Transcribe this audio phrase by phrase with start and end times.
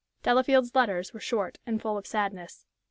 [0.23, 2.65] Delafield's letters were short and full of sadness.